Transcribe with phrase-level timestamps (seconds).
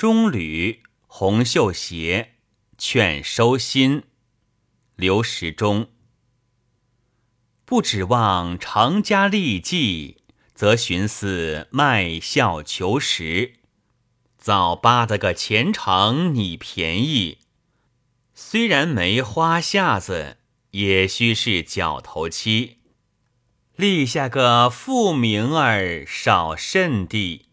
[0.00, 2.36] 中履红袖鞋，
[2.78, 4.04] 劝收心。
[4.96, 5.90] 刘时中。
[7.66, 10.22] 不指望成家立计，
[10.54, 13.56] 则寻思卖笑求实。
[14.38, 17.40] 早扒得个前程你便宜，
[18.32, 20.38] 虽然没花下子，
[20.70, 22.78] 也须是脚头妻。
[23.76, 27.49] 立下个富名儿少甚地。